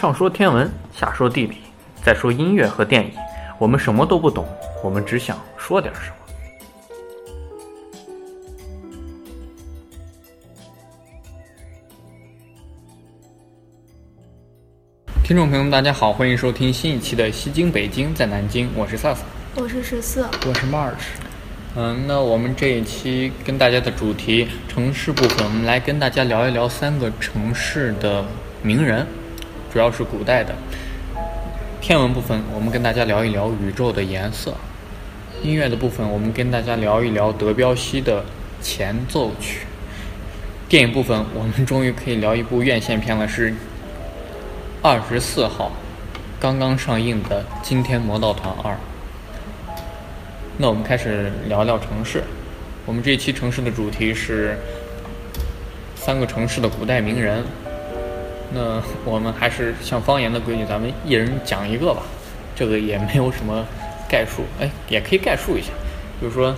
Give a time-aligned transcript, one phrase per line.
[0.00, 1.56] 上说天文，下说地理，
[2.04, 3.10] 再说音乐和电影，
[3.58, 4.46] 我们什么都不懂，
[4.80, 6.14] 我们只想说点什么。
[15.24, 19.24] 听众朋友们，大家好，欢迎收听新一期的《西京北京在南京》，我是萨萨。
[19.56, 20.94] 我是十四，我是 March。
[21.74, 28.24] 嗯，那我们这一期跟大家的主题城市部分，我们来跟大家聊一聊三个城市的
[28.62, 29.04] 名人，
[29.72, 30.54] 主要是古代的。
[31.80, 34.52] 天文部分，我们跟大家聊一聊宇宙的颜色；
[35.42, 38.24] 音乐的部分，我们跟大家聊一聊德彪西的
[38.60, 39.60] 前奏曲；
[40.68, 43.54] 电影部分，我们终于可以聊一部院线片了，是
[44.82, 45.72] 二十四号
[46.40, 48.72] 刚刚上映的《惊天魔盗团二》。
[50.56, 52.24] 那我们开始聊聊城市。
[52.84, 54.58] 我们这期城市的主题是
[55.94, 57.44] 三个城市的古代名人。
[58.52, 62.02] 那我们还是像方言的规矩，咱们一人讲一个吧。
[62.54, 63.64] 这个也没有什么
[64.08, 65.68] 概述，哎，也可以概述一下，
[66.18, 66.54] 比如说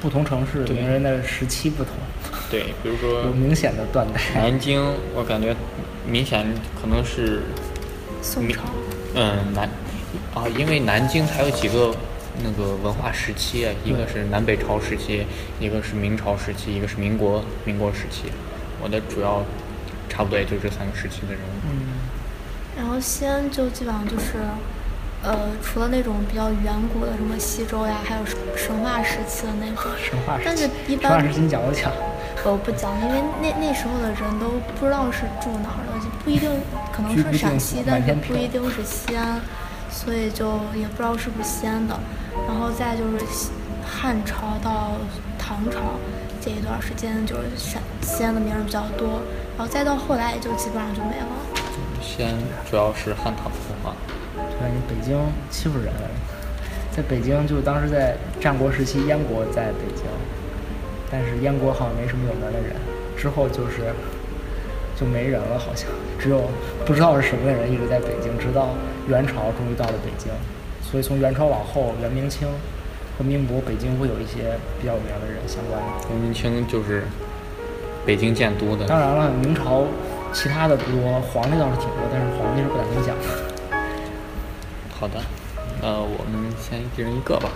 [0.00, 1.92] 不同城市名人的时期不同。
[2.50, 4.20] 对，比如说有明显的断代。
[4.34, 4.82] 南京，
[5.14, 5.54] 我感觉
[6.06, 6.46] 明显
[6.80, 7.42] 可能是
[8.20, 8.62] 宋朝。
[9.14, 9.68] 嗯，南
[10.34, 11.94] 啊，因为南京它有几个。
[12.42, 15.26] 那个文化时期，一个是南北朝时期，
[15.60, 18.32] 一个是明朝时期，一个是民国民国时期。
[18.82, 19.44] 我的主要
[20.12, 21.64] 差不多也就这三个时期的人物。
[21.64, 21.96] 嗯。
[22.76, 24.36] 然后西安就基本上就是，
[25.22, 28.22] 呃，除了那种比较远古的什么西周呀，还有
[28.56, 29.90] 神话时期的那种。
[29.96, 30.44] 神话时期。
[30.44, 31.12] 但是一般。
[31.12, 31.90] 神话时期你讲不讲？
[32.44, 36.50] 我不讲，因为那那时候的人都不知道是住哪儿的，就不一定
[36.92, 39.40] 可能是陕西，但是不一定是西安。
[39.90, 41.94] 所以就也不知道是不是西安的，
[42.48, 43.50] 然后再就是
[43.84, 44.92] 汉朝到
[45.38, 45.78] 唐朝
[46.44, 49.22] 这一段时间，就是陕西安的名人比较多，
[49.56, 51.26] 然后再到后来也就基本上就没了。
[52.02, 52.34] 西安
[52.68, 53.94] 主要是汉唐文化。
[54.34, 55.16] 对，你北京
[55.50, 55.92] 欺负人，
[56.90, 60.04] 在北京就当时在战国时期，燕国在北京，
[61.08, 62.74] 但是燕国好像没什么有名的人，
[63.16, 63.94] 之后就是
[64.98, 65.88] 就没人了，好像
[66.18, 66.50] 只有
[66.84, 68.70] 不知道是什么的人一直在北京，直到。
[69.08, 70.30] 元朝终于到了北京，
[70.80, 72.46] 所以从元朝往后，元明清
[73.22, 76.08] 和民国，北京会有一些比较有名的人相关的。
[76.10, 77.04] 元明清就是
[78.04, 78.84] 北京建都的。
[78.86, 79.84] 当然了，明朝
[80.32, 83.22] 其他的不多，皇帝倒是挺多，但是皇帝是不敢明讲的。
[84.90, 85.20] 好的，
[85.80, 87.48] 呃，我们先一人一个吧，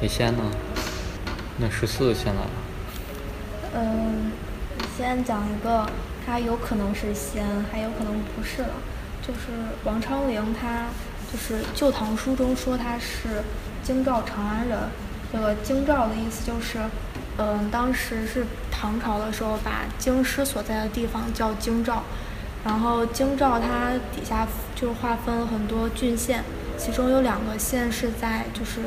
[0.00, 0.42] 谁先呢？
[1.58, 2.50] 那十四先来了。
[3.74, 4.32] 嗯，
[4.96, 5.86] 先讲一个，
[6.24, 8.70] 他有可能是先，还有可能不是了。
[9.20, 9.40] 就是
[9.84, 10.86] 王昌龄，他
[11.32, 13.42] 就是《旧唐书》中说他是
[13.82, 14.78] 京兆长安人。
[15.32, 16.78] 这个京兆的意思就是，
[17.38, 22.02] 嗯，当时是唐朝的时候，把京师所在的地方叫京兆。
[22.64, 26.44] 然后京兆它底下就划分很多郡县，
[26.76, 28.82] 其中有两个县是在就是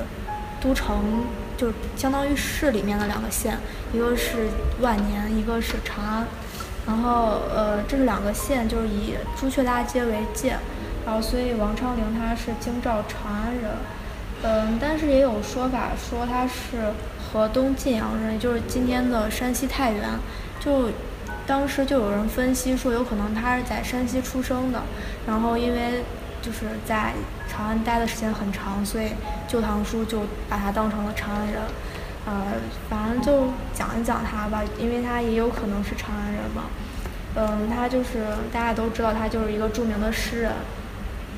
[0.61, 1.25] 都城，
[1.57, 3.57] 就相当于市里面的两个县，
[3.91, 4.47] 一个是
[4.81, 6.27] 万年，一个是长安。
[6.85, 10.55] 然后，呃，这是两个县，就是以朱雀大街为界，
[11.05, 13.71] 然后所以王昌龄他是京兆长安人，
[14.41, 20.03] 嗯，但是也有说法说他是河东晋阳人，也就是今天的山西太原，
[20.59, 20.89] 就
[21.45, 24.81] 当时就有人分析说有可能他是在山西出生的，
[25.27, 26.03] 然后因为
[26.41, 27.13] 就是在
[27.47, 29.05] 长安待的时间很长，所以
[29.47, 31.61] 《旧唐书》就把他当成了长安人。
[32.25, 32.33] 呃，
[32.89, 36.63] 反正就讲一讲他吧，因为他也有可能是长安人嘛。
[37.35, 40.51] 嗯，他就是大家都知道，他就是一个著名的诗人。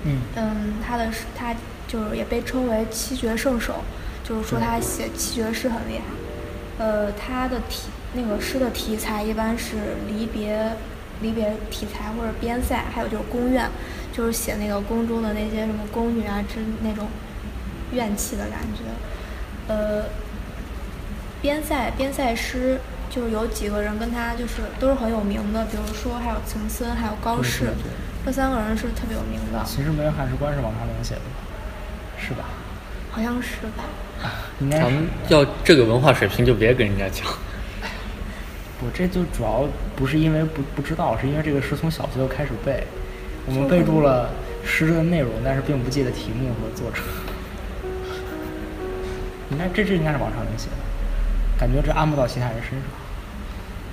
[0.07, 0.17] 嗯。
[0.35, 1.53] 嗯，他的诗，他
[1.87, 3.75] 就是也被称为七绝圣手，
[4.23, 6.83] 就是说他写七绝诗很厉害。
[6.83, 9.75] 呃，他的题那个诗的题材一般是
[10.07, 10.77] 离别、
[11.21, 13.69] 离别题材或者边塞，还有就是宫怨，
[14.11, 17.07] 就是写那个宫中的那些什么宫女啊之那种
[17.91, 19.73] 怨气的感觉。
[19.73, 20.05] 呃。
[21.39, 22.79] 边塞边塞诗
[23.11, 27.73] 就是有几个人跟他就是都是很有名的，比如说还有岑参，还有高适，
[28.27, 29.63] 这三个人是特别有名的。
[29.63, 31.39] 秦时明汉时关是王昌龄写的吧？
[32.19, 32.43] 是吧？
[33.09, 33.85] 好像是吧。
[34.59, 37.25] 应该咱们要这个文化水平就别跟人家讲。
[38.81, 39.65] 不，这就主要
[39.95, 42.83] 不是因为不不知道，是因为这个诗从小学就开始背，
[43.45, 44.29] 我们背住了
[44.65, 47.01] 诗的内容，但是并不记得题目和作者。
[49.51, 50.75] 应该这这应该是王昌龄写的。
[51.57, 52.81] 感觉这安不到其他人身上。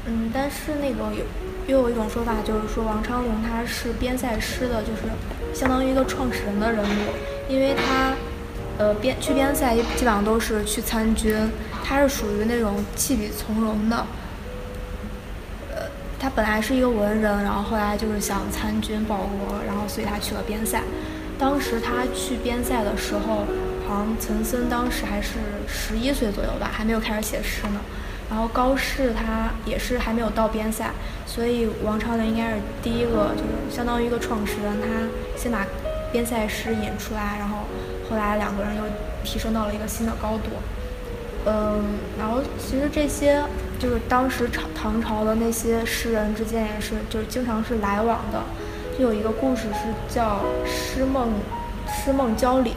[0.06, 1.24] 嗯，但是那个有
[1.66, 5.02] 又有一种说法，就是说王昌龄他是边塞诗的，就是
[5.54, 8.14] 相当于一个创始人的人物，因为他
[8.78, 11.34] 呃边去边塞基本上都是去参军，
[11.82, 13.96] 他是属于那种弃笔从戎的。
[15.74, 15.88] 呃，
[16.20, 20.82] 他本来是一个文人，然后后来就是想参军报国，然后所以他去了边塞。
[21.38, 23.46] 当时他去边塞的时候，
[23.88, 25.32] 好像岑参当时还是
[25.66, 27.80] 十一岁左右吧，还没有开始写诗呢。
[28.30, 30.90] 然后高适他也是还没有到边塞，
[31.26, 35.66] 所以王昌龄应该是第一个，就是相当于一个创始人，他先把
[36.10, 37.58] 边塞诗引出来，然后
[38.08, 38.82] 后来两个人又
[39.22, 40.50] 提升到了一个新的高度。
[41.46, 41.84] 嗯，
[42.18, 43.42] 然后其实这些
[43.78, 48.40] 就是当时朝唐朝的那些诗人之间也是，就是经常是来往的。
[48.98, 51.28] 就有一个故事是叫《诗梦
[51.86, 52.70] 诗梦交礼》，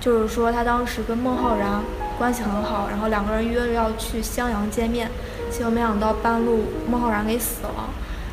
[0.00, 1.80] 就是说他当时跟孟浩然
[2.20, 5.10] 关系很好，然后两个人约着要去襄阳见面，
[5.50, 7.88] 结果没想到半路孟浩然给死了，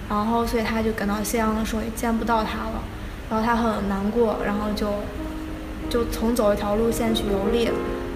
[0.09, 2.83] 然后所以他就赶到襄阳的时候也见不到他了，
[3.29, 4.89] 然后他很难过，然后就
[5.89, 7.71] 就重走一条路线去游历。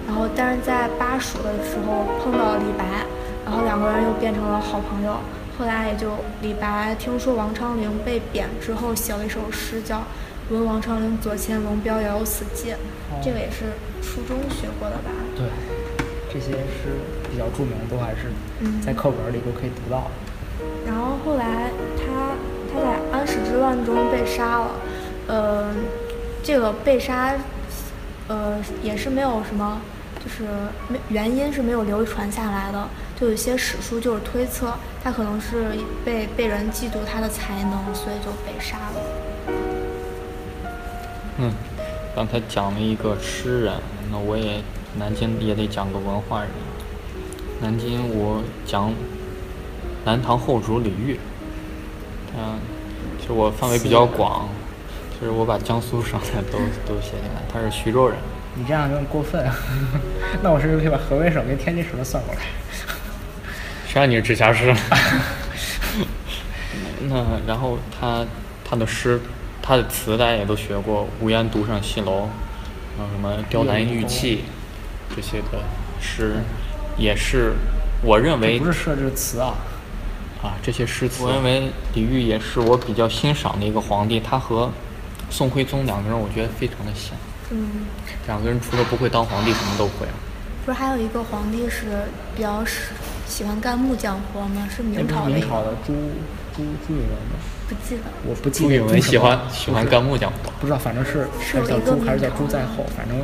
[0.06, 2.84] 然后，但是在巴蜀的时候碰到了李白，
[3.46, 5.16] 然后两个人又变成了好朋友。
[5.58, 6.10] 后来也就
[6.42, 9.96] 李白听说王昌龄被贬之后，写了一首诗叫
[10.52, 12.72] 《闻王昌龄左迁龙标，遥有此寄》，
[13.24, 13.72] 这个也是
[14.02, 15.10] 初中学过的吧？
[15.34, 15.46] 对，
[16.30, 16.92] 这些是
[17.30, 18.30] 比较著名的，都还是
[18.84, 20.10] 在课本里都可以读到。
[20.86, 22.36] 然后后来他
[22.70, 24.70] 他在安史之乱中被杀了，
[25.28, 25.74] 呃，
[26.42, 27.34] 这个被杀，
[28.28, 29.80] 呃，也是没有什么。
[30.22, 30.44] 就是
[30.88, 32.86] 没原因是没有流传下来的，
[33.18, 34.72] 就有些史书就是推测
[35.02, 35.64] 他可能是
[36.04, 39.01] 被被人嫉妒他的才能，所以就被杀了。
[41.38, 41.52] 嗯，
[42.14, 43.74] 刚才讲了一个诗人，
[44.10, 44.62] 那我也
[44.98, 46.48] 南京也得讲个文化人。
[47.60, 48.92] 南京我讲
[50.04, 51.16] 南唐后主李煜，
[52.36, 52.58] 嗯，
[53.20, 54.48] 其实我范围比较广，
[55.20, 57.42] 就是我把江苏省的都 都写进来。
[57.52, 58.18] 他是徐州人。
[58.54, 59.48] 你这样有点过分，
[60.42, 62.40] 那我是不是可以把河北省跟天津省都算过来？
[63.86, 64.72] 谁让你是直辖市？
[67.08, 68.24] 那然后他
[68.64, 69.20] 他的诗，
[69.62, 72.28] 他的词大家也都学过，“无言独上西楼”，
[72.98, 74.44] 然后什么“雕栏玉砌”
[75.14, 75.62] 这些的
[76.00, 76.36] 诗，
[76.98, 77.52] 也是
[78.02, 79.54] 我认为不是设置词啊
[80.42, 84.70] 啊这些诗词，我认为李煜也是我比较欣赏的一个皇帝，他和
[85.30, 87.16] 宋徽宗两个人我觉得非常的像。
[87.50, 87.86] 嗯，
[88.26, 90.14] 两个人除了不会当皇帝，什么都会啊。
[90.64, 92.04] 不是还有一个皇帝是
[92.36, 92.78] 比较喜
[93.26, 94.66] 喜欢干木匠活吗？
[94.74, 95.30] 是明朝的。
[95.30, 95.92] 明朝的朱
[96.56, 97.38] 朱朱允文吗？
[97.68, 98.02] 不记得。
[98.28, 98.68] 我不记得。
[98.68, 100.52] 朱允文喜欢喜欢干木匠活。
[100.60, 103.16] 不知道，反正是是叫朱还是叫朱在后，反正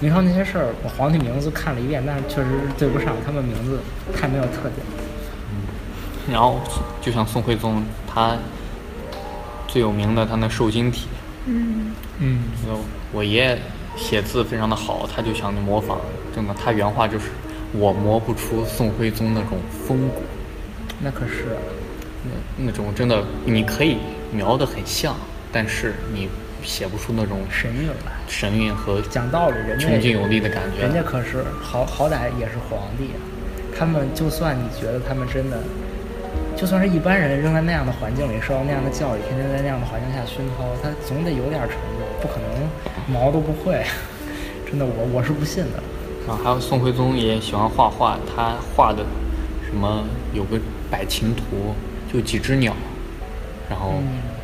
[0.00, 3.78] 明朝那些事儿，我皇帝名字看了一遍，但是确实是对不上，他们名字
[4.14, 4.86] 太没有特点。
[5.50, 6.32] 嗯。
[6.32, 6.60] 然后
[7.00, 8.36] 就像宋徽宗，他
[9.68, 11.08] 最有名的他那瘦金体。
[11.46, 11.92] 嗯。
[12.18, 12.42] 嗯。
[13.12, 13.58] 我爷爷
[13.96, 15.98] 写字非常的好，他就想模仿，
[16.34, 17.26] 真的，他原话就是
[17.72, 20.22] 我磨不出宋徽宗那种风骨。
[20.98, 21.56] 那可是，
[22.24, 23.98] 那那种真的你可以
[24.30, 25.16] 描得很像，
[25.50, 26.28] 但是你
[26.62, 30.82] 写不出那种神韵来，神韵和讲道理，人家邛劲有力的感觉。
[30.82, 33.10] 人家可是好好歹也是皇帝，
[33.76, 35.58] 他们就算你觉得他们真的。
[36.56, 43.82] 就算是一般人扔在那样的环境里，受到那样的教育，天天在那样的环境下熏陶，他总得有点成就，不可能毛都不会。
[44.64, 45.82] 真的，我我是不信的。
[46.30, 49.04] 啊，还有宋徽宗也喜欢画画，他画的
[49.66, 50.58] 什么有个
[50.88, 51.74] 百禽图，
[52.12, 52.74] 就几只鸟，
[53.70, 53.94] 然后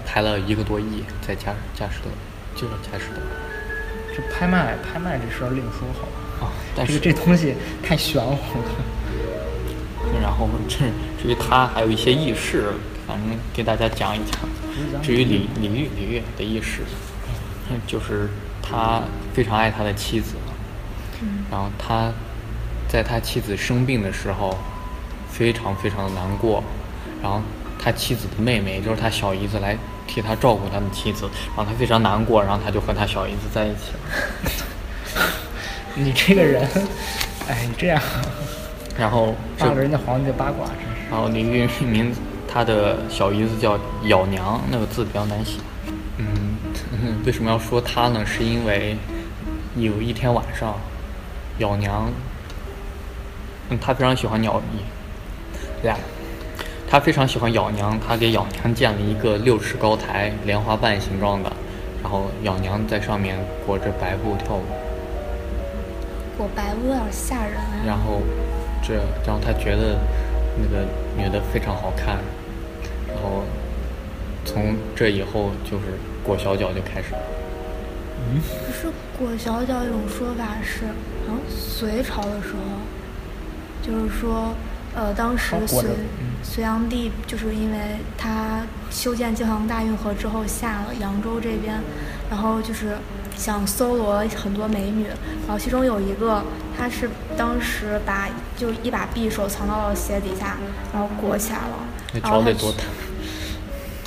[0.07, 2.09] 拍了一个多亿，在佳佳士得，
[2.55, 3.21] 就是佳士得。
[4.17, 6.47] 这拍卖拍卖这事儿另说好吧？
[6.47, 8.65] 啊，但是这东西太玄乎了。
[10.23, 10.79] 然后这
[11.23, 12.73] 至于他还有一些轶事，
[13.07, 14.41] 反正给大家讲一讲。
[15.03, 16.83] 至于李李煜李煜的轶事，
[17.87, 18.29] 就是
[18.63, 19.03] 他
[19.35, 20.37] 非常爱他的妻子，
[21.51, 22.11] 然后他
[22.89, 24.57] 在他妻子生病的时候，
[25.31, 26.65] 非常非常的难过，
[27.23, 27.43] 然后
[27.79, 35.23] 他妻子的妹妹就是他小姨子来替他照顾他的妻子，然后他非常难过，然后他就和他小姨子在一起了。
[35.95, 36.69] 你这个人，
[37.49, 38.01] 哎，你这样。
[38.99, 41.11] 然后，这个人家皇帝的八卦真是。
[41.11, 42.21] 然后李煜名字，
[42.53, 45.59] 他的小姨子叫咬娘，那个字比较难写。
[46.19, 46.57] 嗯，
[47.25, 48.27] 为什么要说他呢？
[48.27, 48.97] 是因为
[49.77, 50.75] 有一天晚上，
[51.59, 52.11] 咬娘，
[53.71, 54.79] 嗯，他非常喜欢鸟语，
[55.81, 55.97] 对呀，
[56.91, 61.53] 他非常喜欢咬娘，他给咬娘建了一个六尺高台，莲花瓣形状的，
[62.03, 64.63] 然后咬娘在上面裹着白布跳舞。
[66.37, 67.85] 裹白布有点吓人啊。
[67.87, 68.23] 然后。
[68.81, 68.95] 这，
[69.27, 69.99] 然后他觉得
[70.57, 72.17] 那个女的非常好看，
[73.09, 73.43] 然后
[74.45, 77.19] 从这以后就是裹小脚就开始了。
[78.31, 78.87] 嗯，可是
[79.19, 80.87] 裹小脚有种说法是，
[81.27, 82.79] 好像隋朝的时候，
[83.83, 84.55] 就是说，
[84.99, 85.85] 呃，当时隋
[86.43, 87.79] 隋炀帝就是因为
[88.17, 91.81] 他修建京杭大运河之后下了扬州这边，
[92.29, 92.99] 然后就是
[93.37, 95.07] 想搜罗很多美女，
[95.47, 96.43] 然后其中有一个
[96.77, 100.57] 他是当时把就一把匕首藏到了鞋底下，
[100.93, 101.77] 然后裹起来了，
[102.21, 102.83] 然后他多大？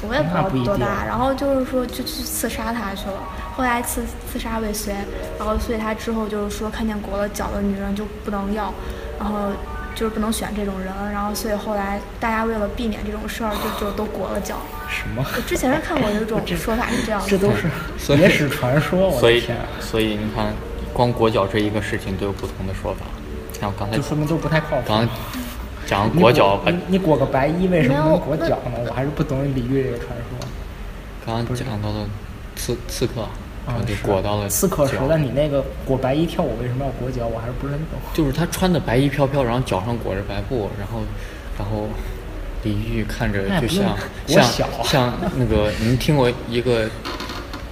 [0.03, 3.23] 我也不知道多大，然后就是说就去刺杀他去了，
[3.55, 4.93] 后来刺刺杀未遂，
[5.39, 8.73] 然后所以他之后就是说看见裹了脚的女人就不能要，
[9.17, 9.51] 然后
[9.95, 14.57] 就是不能选这种人，然后所以后来大家为了避免这种事儿，就就都裹了脚。
[14.89, 15.25] 什么？
[15.35, 19.63] 我之前是看过有一种 说法是这样的，这都是所以野史传说，我所以的天啊！
[19.79, 20.53] 所以你看，
[20.93, 23.05] 光裹脚这一个事情都有不同的说法。
[23.59, 24.83] 像我刚才就说明都不太靠谱。
[24.87, 25.07] 刚
[25.85, 28.79] 讲裹脚，你你裹个白衣为什么能裹脚呢？
[28.87, 30.47] 我还是不懂李煜这个传说。
[31.25, 32.05] 刚刚讲到的
[32.55, 33.27] 刺刺客，
[33.65, 37.27] 然后啊，就裹到了刺客是脚，但你那个裹白衣跳舞为什么要裹脚？
[37.27, 37.99] 我还是不是很懂。
[38.13, 41.01] 就是他穿的白衣飘飘，然后脚上裹着白布，然后
[41.57, 41.87] 然后
[42.63, 43.95] 李煜看着就像
[44.27, 44.45] 像
[44.83, 46.89] 像那个，您听过一个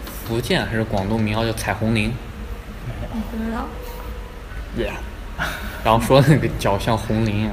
[0.05, 2.13] 福建还是广东民谣叫彩虹铃？
[3.31, 3.65] 不知道。
[4.77, 4.93] 耶，
[5.84, 7.51] 然后说那个脚像红绫一样，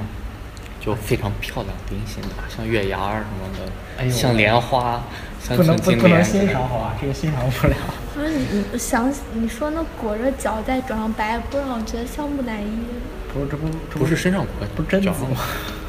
[0.79, 5.03] 就非常漂亮，菱形的，像月牙儿什么的，哎呦像莲花，
[5.43, 6.23] 像不能不不能。
[6.23, 6.95] 欣赏好吧？
[7.01, 7.75] 这个欣赏不了。
[8.37, 12.69] 你你想你说那裹着脚在转上白不，让我觉得像木乃伊。
[13.33, 15.41] 不是这不这不是身上裹不是贞子脚吗？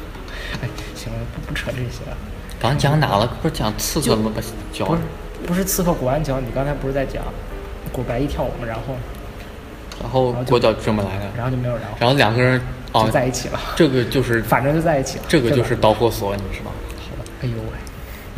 [0.62, 2.16] 哎，行了，不不扯这些了。
[2.60, 3.26] 刚讲哪了？
[3.42, 4.32] 不是讲刺客吗？
[4.34, 5.00] 把脚不是
[5.46, 7.22] 不是刺客裹完脚，你刚才不是在讲
[7.92, 8.66] 裹白衣跳舞吗？
[8.66, 8.94] 然后
[10.00, 12.60] 然后裹脚这么来的，然后就没有然后，然后两个人
[12.92, 15.24] 就哦，在一起了，这个就是反正就在一起了。
[15.28, 16.72] 这个就是导火索，你知道吗？
[17.42, 17.78] 哎呦喂，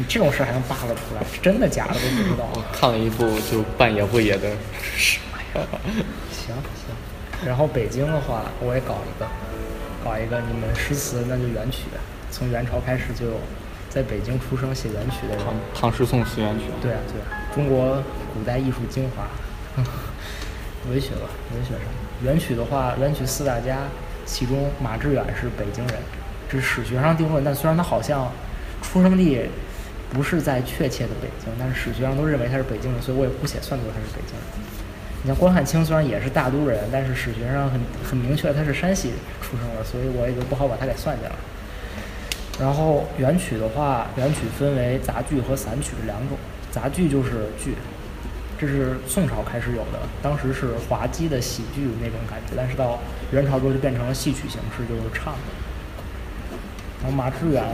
[0.01, 1.21] 你这种事儿还能扒拉出来？
[1.31, 2.49] 是真的假的都不知道。
[2.57, 4.49] 我看了一部就半野不野的，
[6.33, 6.57] 行行，
[7.45, 9.29] 然后北京的话，我也搞一个，
[10.03, 11.83] 搞一个你们诗词那就元曲，
[12.31, 13.37] 从元朝开始就有
[13.91, 15.45] 在北京出生写元曲的人。
[15.45, 16.65] 唐唐诗宋词元曲。
[16.81, 18.03] 对啊对啊，中国
[18.33, 19.29] 古代艺术精华，
[20.89, 21.81] 文学吧，文学上
[22.25, 23.81] 元曲的话，元曲四大家，
[24.25, 25.97] 其中马致远是北京人，
[26.49, 27.45] 这是史学上定论。
[27.45, 28.33] 但虽然他好像
[28.81, 29.47] 出生地
[30.13, 34.43] 不是在确切的北京，但是史学上都认为他是北京人，所以我也姑且算作他是北京人。
[35.23, 39.13] 你像关汉卿虽然也是大都人，但是史学上很很明确他是山西
[39.43, 41.33] 出生的，所以我也就不好把他给算进来。
[42.59, 46.37] 然后元曲的话，元曲分为杂剧和散曲两种。
[46.71, 47.75] 杂剧就是剧，
[48.59, 52.99] 这是宋朝开始有的，当时是滑稽的喜剧那种感觉，但是到
[53.33, 55.41] 元朝之后就变成了戏曲形式，就是唱的。
[57.03, 57.65] 然后马致远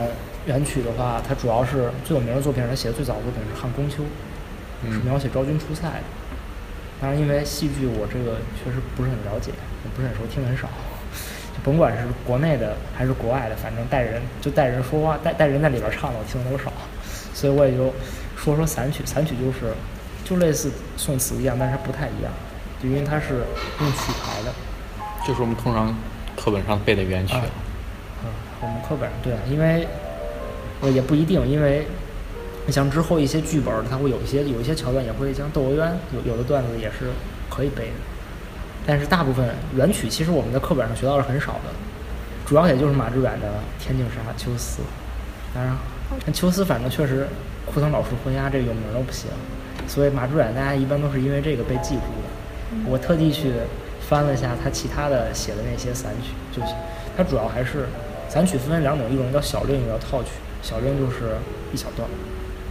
[0.47, 4.01] 元曲的话，它主要是最有名的作品，他写的最早的作品是《汉宫秋》，
[4.89, 6.03] 是嗯描写昭君出塞的。
[6.99, 10.67] 当然，因为戏剧我这个确实不是很了解，也不是很熟，听的很少。
[11.53, 16.71] 就甭管是国内的还是国外的，反正带人就带人说话，带带人在里边唱的，我听的都少。
[17.33, 17.93] 所以我也就
[18.35, 19.73] 说说散曲，散曲就是
[20.23, 22.31] 就类似宋词一样，但是它不太一样，
[22.81, 23.43] 就因为它是
[23.81, 24.53] 用曲牌的。
[25.27, 25.93] 就是我们通常
[26.37, 27.35] 课本上背的元曲。
[27.35, 27.41] 啊
[28.23, 29.87] 嗯，我们课本上对啊，因为
[30.81, 31.85] 呃也不一定，因为
[32.65, 37.09] 你像之后一些剧本儿，它会有一些有一些桥段也会像《窦娥冤》有有的段子也是
[37.49, 37.93] 可以背的，
[38.85, 41.71] 但是大部分原曲其实我们在课本上学到是很少的，
[42.45, 43.47] 主要也就是马致远的
[43.83, 44.81] 《天净沙》《秋思》，
[45.55, 45.75] 当然，
[46.25, 47.27] 但秋思反正确实
[47.65, 49.29] 枯藤老树昏鸦这个有名儿的不行，
[49.87, 52.85] 所以马致远大家一般都是因为这个被记住的。
[52.85, 53.51] 我特地去
[54.09, 56.73] 翻了一下他其他的写的那些散曲，就是
[57.15, 57.87] 他主要还是
[58.29, 60.29] 散曲分为两种，一种叫小令，一种叫套曲。
[60.61, 61.37] 小令就是
[61.71, 62.09] 一小段，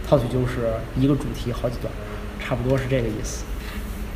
[0.07, 1.91] 套曲就是一个主题好几段，
[2.39, 3.43] 差不多是这个意思。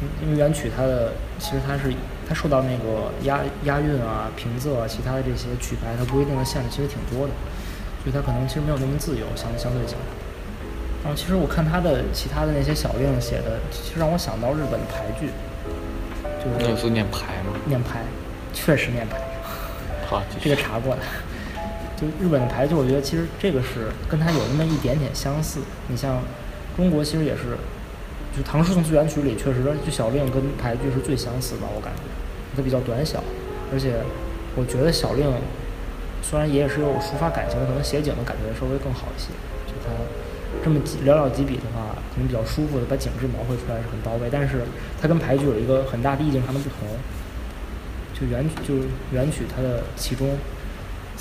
[0.04, 1.94] 嗯因为元曲它的其实它是
[2.28, 7.34] 它受到那个押押韵啊、平仄啊、其他的这些曲牌它规定的限制其实挺多的，
[8.04, 9.96] 所以它可能其实没有那么自由，相相对讲。
[11.04, 15.30] 然后其实我看他的其他的那些小令写的，其实让我想到日本的牌剧，
[16.44, 17.54] 就是念牌吗？
[17.66, 18.02] 念牌，
[18.54, 19.18] 确实念牌，
[20.10, 21.02] 好，这个查过来。
[22.02, 25.60] 就日本的牌剧，我觉得其实这个是跟它有那么一点点相似。
[25.88, 26.18] 你像
[26.76, 27.56] 中国其实也是，
[28.36, 32.02] 就唐诗宋词元曲里确实就小令跟牌剧是最相似的，我感觉
[32.56, 33.24] 它比较短小，
[33.72, 34.02] 而且
[34.56, 35.32] 我觉得小令
[36.24, 39.30] 虽然也是有抒发感情的，可能写景的感觉稍微更好一些。
[39.68, 39.94] 就它
[40.64, 44.64] 这么几寥寥几笔的话，可能比较舒服的把景致描绘出来是很到位，但是
[45.00, 46.90] 它跟牌剧有一个很大的意境上的不同。
[48.14, 50.38] 就元曲，就是元曲它的其中，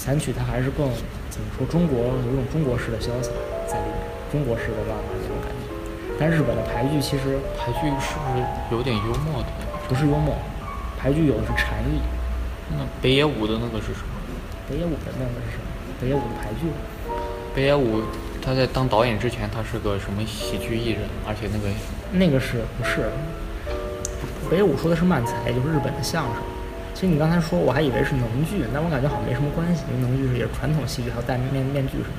[0.00, 0.88] 散曲它还是更
[1.28, 1.66] 怎么说？
[1.66, 3.28] 中国有一种中国式的潇洒
[3.68, 4.00] 在里面，
[4.32, 5.68] 中国式的浪漫那种感觉。
[6.18, 8.42] 但日本的排剧其实排剧是不是
[8.72, 9.48] 有点幽默的？
[9.86, 10.34] 不是幽默，
[10.98, 12.00] 排剧有的是禅意。
[12.70, 14.08] 那北野武的那个是什么？
[14.70, 15.68] 北野武的那个是什么？
[16.00, 16.72] 北野武的排剧。
[17.54, 18.02] 北野武
[18.40, 21.68] 他在当导演之前，他是个什么喜剧艺人，而且那个
[22.10, 23.10] 那个是不是？
[24.50, 26.42] 北野武说的是漫才，也就是日本的相声。
[26.94, 32.16] 其实你刚才说，我还以为是能剧，但我感觉好像没什么关系，因为能剧是也是传统戏剧，还有戴面面具什么。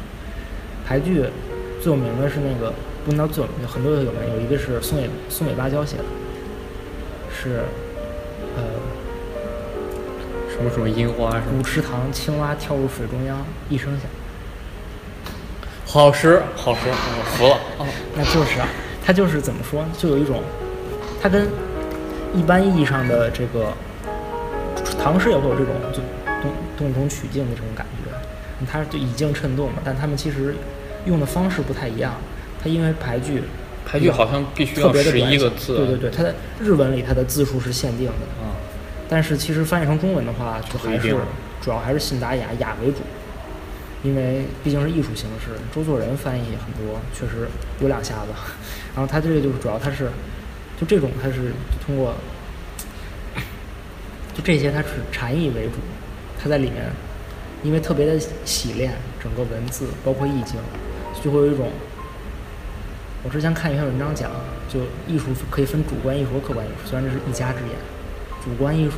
[0.87, 1.25] 排剧
[1.81, 2.73] 最有名的是那个，
[3.05, 6.03] 不能叫最有名，很多有名，有一个是松尾松尾芭蕉写的，
[7.31, 7.61] 是
[8.55, 8.63] 呃
[10.49, 14.09] 什么什么樱花什么古池塘青蛙跳入水中央，一声响。
[15.85, 17.57] 好诗好诗，我服了。
[17.77, 17.85] 哦，
[18.15, 18.67] 那就是啊，
[19.05, 20.41] 它就是怎么说，就有一种，
[21.21, 21.47] 它跟
[22.33, 23.73] 一般意义上的这个
[25.01, 25.97] 唐诗也会有这种就
[26.43, 30.53] 动动中取静的这种感觉，它就以静衬动嘛，但他们其实
[31.05, 32.13] 用的方式不太一样。
[32.63, 33.41] 它因为排句，
[33.83, 35.75] 排句好像必须特要十一个字。
[35.75, 38.53] 对对对，它的日文里它的字数是限定的，啊，
[39.09, 41.15] 但是其实翻译成中文的话，就还是
[41.59, 42.99] 主要还是信达雅雅为主，
[44.03, 45.59] 因为毕竟是艺术形式。
[45.73, 47.47] 周作人翻译很多，确实
[47.79, 48.27] 有两下子。
[48.95, 50.11] 然后他这个就是主要他是
[50.79, 51.53] 就这种他是
[51.83, 52.13] 通过
[54.33, 55.73] 就这些它是禅意为主，
[56.41, 56.83] 它在里面
[57.63, 60.55] 因为特别的洗练整个文字，包括意境，
[61.23, 61.69] 就会有一种。
[63.23, 64.31] 我之前看一篇文章讲，
[64.67, 67.75] 就艺术可以分主观艺术和客观艺术，虽然这是一家之言。
[68.43, 68.97] 主观艺术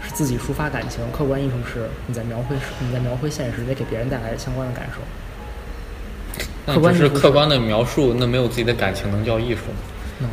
[0.00, 5.00] 是自己抒发感情，客观艺术是你在描绘你在描绘现实，得给别人带来相关的感受。
[6.64, 9.78] 那客观是客观的描述，那没有自己的感情能叫艺术吗？
[10.20, 10.30] 能，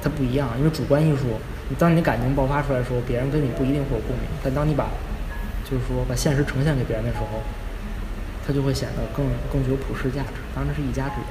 [0.00, 1.38] 它不一样，因为主观艺术，
[1.70, 4.90] 你当你的感情爆发出来的时候，别人跟你不一定会有共鸣，但当你把
[5.64, 7.40] 就是说把现实呈现给别人的时候，
[8.44, 10.42] 他就会显得更更具有普世价值。
[10.52, 11.30] 当然，这是一家之言。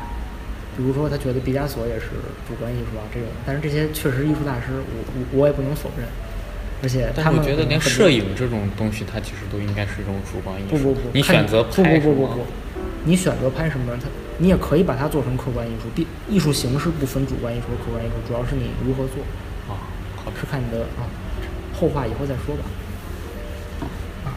[0.77, 2.07] 比如说，他觉得毕加索也是
[2.47, 6.07] 主观艺术啊，这种，但是这些确实艺术大师，我我我也不能否认。
[6.81, 10.77] 而且他们但我觉得连摄影这种东西，它其实都应该是一种主观艺术。
[10.77, 12.45] 不不不，你选择不拍什么不不不不，
[13.03, 15.89] 你选择拍什么，它你也可以把它做成客观艺术。
[15.93, 19.19] 毕艺术形式不分主观艺术和客观艺术，主要是你如何做，
[20.39, 21.03] 是看你的啊。
[21.79, 22.63] 后话以后再说吧。
[24.25, 24.33] 啊，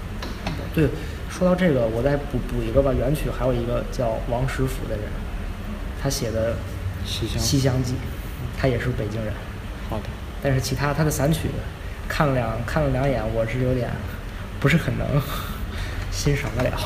[0.74, 0.88] 对，
[1.30, 2.92] 说到这个，我再补补一个吧。
[2.92, 5.04] 原曲还有一个叫王实甫的人，
[6.02, 6.56] 他写的
[7.04, 7.92] 西厢《西厢记》，
[8.60, 9.32] 他也是北京人。
[9.88, 10.04] 好的，
[10.42, 11.48] 但是其他他的散曲
[12.08, 13.90] 看了两看了两眼，我是有点
[14.60, 15.06] 不是很能
[16.10, 16.78] 欣赏得了。